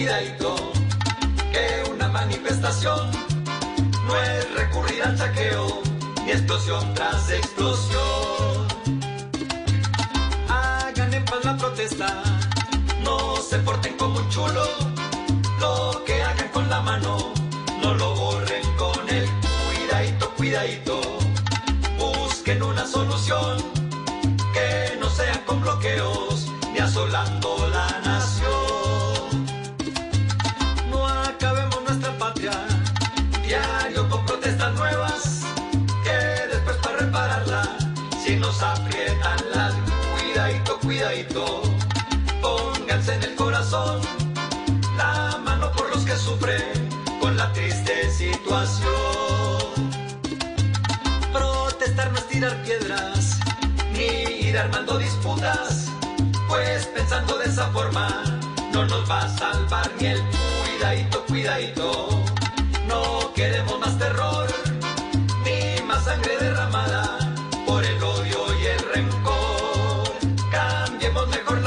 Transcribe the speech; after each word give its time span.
cuidadito, 0.00 0.56
que 1.52 1.90
una 1.90 2.08
manifestación 2.08 3.10
no 4.06 4.22
es 4.22 4.54
recurrir 4.54 5.02
al 5.02 5.18
saqueo, 5.18 5.82
ni 6.24 6.30
explosión 6.30 6.94
tras 6.94 7.30
explosión. 7.30 8.66
Hagan 10.48 11.12
en 11.12 11.24
paz 11.26 11.44
la 11.44 11.54
protesta, 11.54 12.22
no 13.04 13.36
se 13.42 13.58
porten 13.58 13.94
como 13.98 14.20
un 14.20 14.28
chulo, 14.30 14.64
lo 15.60 16.02
que 16.06 16.22
hagan 16.22 16.48
con 16.48 16.70
la 16.70 16.80
mano, 16.80 17.34
no 17.82 17.92
lo 17.92 18.14
borren 18.14 18.76
con 18.78 19.06
el 19.06 19.28
cuidadito, 19.66 20.30
cuidadito, 20.34 20.98
busquen 21.98 22.62
una 22.62 22.86
solución, 22.86 23.62
diario 33.50 34.08
con 34.08 34.24
protestas 34.26 34.72
nuevas, 34.74 35.42
que 36.04 36.16
después 36.54 36.76
para 36.76 36.98
repararla, 36.98 37.62
si 38.22 38.36
nos 38.36 38.62
aprietan 38.62 39.38
las 39.52 39.74
cuidadito, 40.12 40.78
cuidadito, 40.78 41.62
pónganse 42.40 43.14
en 43.14 43.22
el 43.24 43.34
corazón 43.34 44.02
la 44.96 45.36
mano 45.44 45.72
por 45.72 45.90
los 45.90 46.04
que 46.04 46.14
sufren 46.14 46.88
con 47.20 47.36
la 47.36 47.52
triste 47.52 48.08
situación. 48.12 48.88
Protestar 51.32 52.12
no 52.12 52.18
es 52.18 52.28
tirar 52.28 52.62
piedras, 52.62 53.40
ni 53.94 54.46
ir 54.46 54.56
armando 54.58 54.96
disputas, 54.96 55.88
pues 56.46 56.86
pensando 56.86 57.36
de 57.38 57.46
esa 57.46 57.66
forma 57.70 58.22
no 58.72 58.86
nos 58.86 59.10
va 59.10 59.22
a 59.22 59.28
salvar 59.36 59.90
ni 59.98 60.06
el 60.06 60.22
cuidadito, 60.68 61.24
cuidadito. 61.26 62.29
tiempos 71.28 71.28
mejor 71.28 71.59